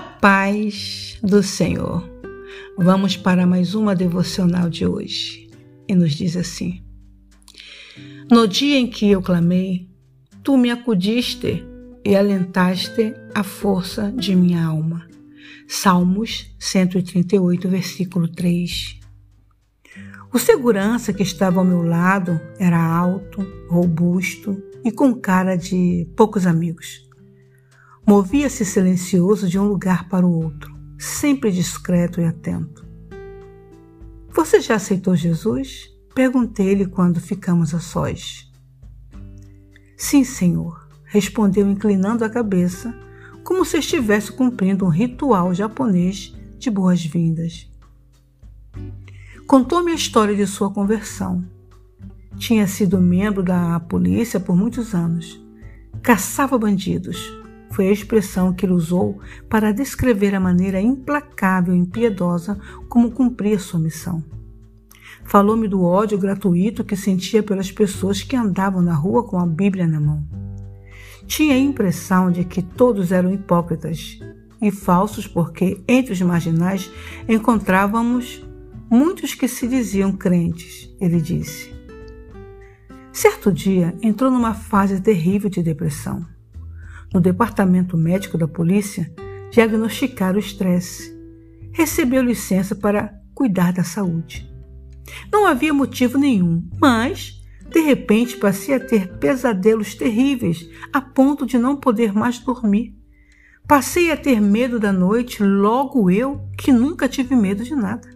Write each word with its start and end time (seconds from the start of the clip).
paz 0.00 1.18
do 1.22 1.42
Senhor. 1.42 2.08
Vamos 2.78 3.16
para 3.16 3.46
mais 3.46 3.74
uma 3.74 3.94
devocional 3.94 4.70
de 4.70 4.86
hoje. 4.86 5.50
E 5.86 5.94
nos 5.94 6.14
diz 6.14 6.36
assim: 6.36 6.82
No 8.30 8.48
dia 8.48 8.78
em 8.78 8.86
que 8.86 9.10
eu 9.10 9.20
clamei, 9.20 9.88
tu 10.42 10.56
me 10.56 10.70
acudiste 10.70 11.64
e 12.04 12.16
alentaste 12.16 13.14
a 13.34 13.42
força 13.42 14.12
de 14.12 14.34
minha 14.34 14.64
alma. 14.64 15.06
Salmos 15.68 16.54
138, 16.58 17.68
versículo 17.68 18.28
3. 18.28 19.00
O 20.32 20.38
segurança 20.38 21.12
que 21.12 21.22
estava 21.22 21.60
ao 21.60 21.64
meu 21.64 21.82
lado 21.82 22.40
era 22.58 22.82
alto, 22.82 23.46
robusto 23.68 24.62
e 24.84 24.90
com 24.90 25.14
cara 25.14 25.56
de 25.56 26.08
poucos 26.16 26.46
amigos. 26.46 27.11
Movia-se 28.06 28.64
silencioso 28.64 29.48
de 29.48 29.58
um 29.58 29.64
lugar 29.64 30.08
para 30.08 30.26
o 30.26 30.44
outro, 30.44 30.76
sempre 30.98 31.52
discreto 31.52 32.20
e 32.20 32.24
atento. 32.24 32.84
Você 34.34 34.60
já 34.60 34.74
aceitou 34.74 35.14
Jesus? 35.14 35.88
Perguntei-lhe 36.14 36.86
quando 36.86 37.20
ficamos 37.20 37.72
a 37.74 37.80
sós. 37.80 38.50
Sim, 39.96 40.24
Senhor, 40.24 40.88
respondeu 41.04 41.70
inclinando 41.70 42.24
a 42.24 42.30
cabeça, 42.30 42.92
como 43.44 43.64
se 43.64 43.78
estivesse 43.78 44.32
cumprindo 44.32 44.84
um 44.84 44.88
ritual 44.88 45.54
japonês 45.54 46.34
de 46.58 46.70
boas-vindas. 46.70 47.70
Contou-me 49.46 49.92
a 49.92 49.94
história 49.94 50.34
de 50.34 50.46
sua 50.46 50.72
conversão. 50.72 51.44
Tinha 52.36 52.66
sido 52.66 53.00
membro 53.00 53.42
da 53.42 53.78
polícia 53.78 54.40
por 54.40 54.56
muitos 54.56 54.94
anos. 54.94 55.40
Caçava 56.02 56.58
bandidos, 56.58 57.41
foi 57.72 57.88
a 57.88 57.92
expressão 57.92 58.52
que 58.52 58.66
ele 58.66 58.74
usou 58.74 59.18
para 59.48 59.72
descrever 59.72 60.34
a 60.34 60.40
maneira 60.40 60.80
implacável 60.80 61.74
e 61.74 61.78
impiedosa 61.78 62.58
como 62.88 63.10
cumpria 63.10 63.58
sua 63.58 63.80
missão. 63.80 64.22
Falou-me 65.24 65.66
do 65.66 65.82
ódio 65.82 66.18
gratuito 66.18 66.84
que 66.84 66.96
sentia 66.96 67.42
pelas 67.42 67.72
pessoas 67.72 68.22
que 68.22 68.36
andavam 68.36 68.82
na 68.82 68.94
rua 68.94 69.22
com 69.24 69.38
a 69.38 69.46
Bíblia 69.46 69.86
na 69.86 70.00
mão. 70.00 70.22
Tinha 71.26 71.54
a 71.54 71.58
impressão 71.58 72.30
de 72.30 72.44
que 72.44 72.60
todos 72.60 73.12
eram 73.12 73.32
hipócritas 73.32 74.18
e 74.60 74.70
falsos 74.70 75.26
porque 75.26 75.82
entre 75.88 76.12
os 76.12 76.20
marginais 76.20 76.90
encontrávamos 77.28 78.44
muitos 78.90 79.34
que 79.34 79.48
se 79.48 79.66
diziam 79.66 80.12
crentes, 80.12 80.94
ele 81.00 81.20
disse. 81.20 81.72
Certo 83.12 83.52
dia 83.52 83.96
entrou 84.02 84.30
numa 84.30 84.54
fase 84.54 85.00
terrível 85.00 85.48
de 85.48 85.62
depressão 85.62 86.26
no 87.12 87.20
departamento 87.20 87.96
médico 87.96 88.38
da 88.38 88.48
polícia, 88.48 89.12
diagnosticaram 89.50 90.36
o 90.36 90.40
estresse. 90.40 91.12
Recebeu 91.72 92.22
licença 92.22 92.74
para 92.74 93.14
cuidar 93.34 93.72
da 93.72 93.84
saúde. 93.84 94.50
Não 95.30 95.46
havia 95.46 95.74
motivo 95.74 96.18
nenhum, 96.18 96.68
mas, 96.80 97.40
de 97.68 97.80
repente, 97.80 98.36
passei 98.36 98.74
a 98.74 98.80
ter 98.80 99.18
pesadelos 99.18 99.94
terríveis 99.94 100.68
a 100.92 101.00
ponto 101.00 101.46
de 101.46 101.58
não 101.58 101.76
poder 101.76 102.12
mais 102.12 102.38
dormir. 102.38 102.94
Passei 103.66 104.10
a 104.10 104.16
ter 104.16 104.40
medo 104.40 104.78
da 104.78 104.92
noite, 104.92 105.42
logo 105.42 106.10
eu, 106.10 106.40
que 106.58 106.72
nunca 106.72 107.08
tive 107.08 107.34
medo 107.34 107.62
de 107.64 107.74
nada. 107.74 108.08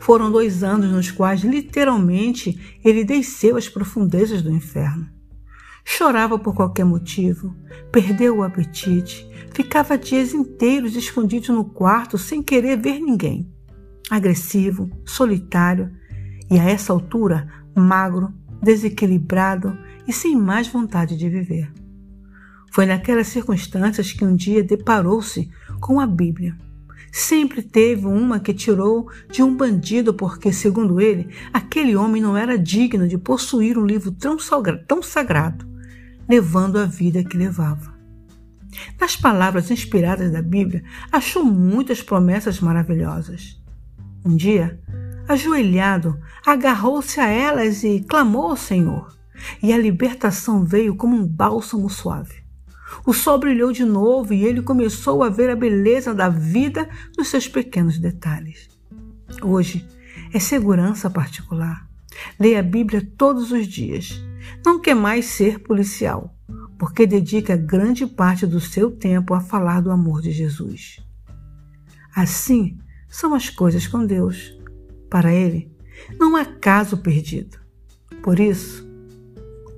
Foram 0.00 0.30
dois 0.30 0.62
anos 0.62 0.90
nos 0.90 1.10
quais, 1.10 1.40
literalmente, 1.42 2.78
ele 2.84 3.04
desceu 3.04 3.56
às 3.56 3.68
profundezas 3.68 4.42
do 4.42 4.50
inferno. 4.50 5.17
Chorava 5.90 6.38
por 6.38 6.54
qualquer 6.54 6.84
motivo, 6.84 7.56
perdeu 7.90 8.36
o 8.36 8.42
apetite, 8.42 9.26
ficava 9.54 9.96
dias 9.96 10.34
inteiros 10.34 10.94
escondido 10.94 11.50
no 11.50 11.64
quarto 11.64 12.18
sem 12.18 12.42
querer 12.42 12.76
ver 12.76 13.00
ninguém. 13.00 13.50
Agressivo, 14.10 14.90
solitário 15.06 15.90
e, 16.50 16.58
a 16.58 16.62
essa 16.62 16.92
altura, 16.92 17.48
magro, 17.74 18.34
desequilibrado 18.62 19.76
e 20.06 20.12
sem 20.12 20.36
mais 20.36 20.68
vontade 20.68 21.16
de 21.16 21.26
viver. 21.26 21.72
Foi 22.70 22.84
naquelas 22.84 23.28
circunstâncias 23.28 24.12
que 24.12 24.26
um 24.26 24.36
dia 24.36 24.62
deparou-se 24.62 25.50
com 25.80 25.98
a 25.98 26.06
Bíblia. 26.06 26.54
Sempre 27.10 27.62
teve 27.62 28.06
uma 28.06 28.38
que 28.38 28.52
tirou 28.52 29.10
de 29.32 29.42
um 29.42 29.56
bandido, 29.56 30.12
porque, 30.12 30.52
segundo 30.52 31.00
ele, 31.00 31.28
aquele 31.50 31.96
homem 31.96 32.20
não 32.20 32.36
era 32.36 32.58
digno 32.58 33.08
de 33.08 33.16
possuir 33.16 33.78
um 33.78 33.86
livro 33.86 34.12
tão, 34.12 34.38
sagrado 35.02 35.67
levando 36.28 36.78
a 36.78 36.84
vida 36.84 37.24
que 37.24 37.36
levava. 37.36 37.96
Nas 39.00 39.16
palavras 39.16 39.70
inspiradas 39.70 40.30
da 40.30 40.42
Bíblia, 40.42 40.84
achou 41.10 41.44
muitas 41.44 42.02
promessas 42.02 42.60
maravilhosas. 42.60 43.60
Um 44.24 44.36
dia, 44.36 44.78
ajoelhado, 45.26 46.18
agarrou-se 46.44 47.18
a 47.18 47.28
elas 47.28 47.82
e 47.82 48.00
clamou 48.00 48.50
ao 48.50 48.56
Senhor, 48.56 49.16
e 49.62 49.72
a 49.72 49.78
libertação 49.78 50.64
veio 50.64 50.94
como 50.94 51.16
um 51.16 51.26
bálsamo 51.26 51.88
suave. 51.88 52.46
O 53.06 53.12
sol 53.12 53.38
brilhou 53.38 53.72
de 53.72 53.84
novo 53.84 54.32
e 54.34 54.44
ele 54.44 54.62
começou 54.62 55.22
a 55.22 55.28
ver 55.28 55.50
a 55.50 55.56
beleza 55.56 56.14
da 56.14 56.28
vida 56.28 56.88
nos 57.16 57.28
seus 57.28 57.46
pequenos 57.46 57.98
detalhes. 57.98 58.68
Hoje 59.42 59.86
é 60.32 60.38
segurança 60.38 61.08
particular. 61.08 61.86
Leia 62.38 62.60
a 62.60 62.62
Bíblia 62.62 63.06
todos 63.16 63.52
os 63.52 63.66
dias 63.66 64.20
não 64.64 64.80
quer 64.80 64.94
mais 64.94 65.26
ser 65.26 65.60
policial, 65.60 66.34
porque 66.78 67.06
dedica 67.06 67.56
grande 67.56 68.06
parte 68.06 68.46
do 68.46 68.60
seu 68.60 68.90
tempo 68.90 69.34
a 69.34 69.40
falar 69.40 69.80
do 69.80 69.90
amor 69.90 70.20
de 70.20 70.30
Jesus. 70.30 70.98
Assim 72.14 72.78
são 73.08 73.34
as 73.34 73.48
coisas 73.48 73.86
com 73.86 74.04
Deus. 74.04 74.56
Para 75.08 75.32
Ele, 75.32 75.72
não 76.18 76.36
há 76.36 76.44
caso 76.44 76.98
perdido. 76.98 77.58
Por 78.22 78.38
isso, 78.38 78.86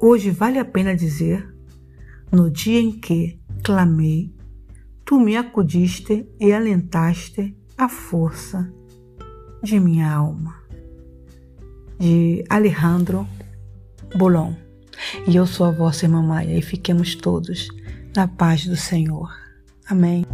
hoje 0.00 0.30
vale 0.30 0.58
a 0.58 0.64
pena 0.64 0.96
dizer: 0.96 1.54
no 2.32 2.50
dia 2.50 2.80
em 2.80 2.92
que 2.92 3.38
clamei, 3.62 4.34
tu 5.04 5.20
me 5.20 5.36
acudiste 5.36 6.28
e 6.40 6.52
alentaste 6.52 7.56
a 7.76 7.88
força 7.88 8.72
de 9.62 9.78
minha 9.78 10.10
alma. 10.10 10.54
De 11.98 12.44
Alejandro 12.48 13.26
Bolon. 14.16 14.67
E 15.26 15.36
eu 15.36 15.46
sou 15.46 15.66
a 15.66 15.70
vossa 15.70 16.06
irmã 16.06 16.22
Maia 16.22 16.56
e 16.56 16.62
fiquemos 16.62 17.14
todos 17.14 17.68
na 18.14 18.26
paz 18.26 18.66
do 18.66 18.76
Senhor. 18.76 19.30
Amém. 19.88 20.24